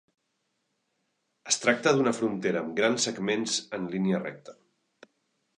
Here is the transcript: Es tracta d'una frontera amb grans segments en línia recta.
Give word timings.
Es 1.51 1.59
tracta 1.65 1.93
d'una 1.99 2.15
frontera 2.21 2.65
amb 2.65 2.75
grans 2.81 3.07
segments 3.09 3.61
en 3.79 3.89
línia 3.93 4.27
recta. 4.29 4.61